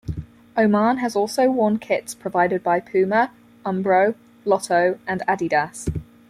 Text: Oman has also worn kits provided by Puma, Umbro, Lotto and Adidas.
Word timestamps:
Oman 0.57 0.97
has 0.97 1.15
also 1.15 1.51
worn 1.51 1.77
kits 1.77 2.15
provided 2.15 2.63
by 2.63 2.79
Puma, 2.79 3.29
Umbro, 3.63 4.15
Lotto 4.45 4.97
and 5.05 5.21
Adidas. 5.27 5.95